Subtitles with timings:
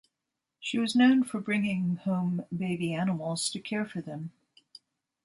[0.59, 4.31] She was known for bringing home baby animals to care for them.